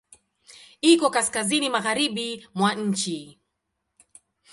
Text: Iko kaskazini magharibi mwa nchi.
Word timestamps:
Iko 0.91 1.07
kaskazini 1.15 1.67
magharibi 1.69 2.27
mwa 2.55 2.73
nchi. 2.73 3.19